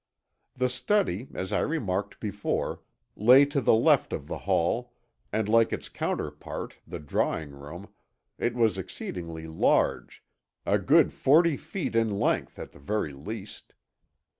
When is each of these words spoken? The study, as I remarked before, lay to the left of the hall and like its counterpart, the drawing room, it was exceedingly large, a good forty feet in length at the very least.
The 0.55 0.67
study, 0.67 1.27
as 1.35 1.53
I 1.53 1.59
remarked 1.59 2.19
before, 2.19 2.81
lay 3.15 3.45
to 3.45 3.61
the 3.61 3.75
left 3.75 4.11
of 4.13 4.25
the 4.25 4.39
hall 4.49 4.93
and 5.31 5.47
like 5.47 5.71
its 5.71 5.89
counterpart, 5.89 6.77
the 6.87 6.97
drawing 6.97 7.51
room, 7.51 7.87
it 8.39 8.55
was 8.55 8.79
exceedingly 8.79 9.45
large, 9.45 10.23
a 10.65 10.79
good 10.79 11.13
forty 11.13 11.55
feet 11.55 11.95
in 11.95 12.19
length 12.19 12.57
at 12.57 12.71
the 12.71 12.79
very 12.79 13.13
least. 13.13 13.75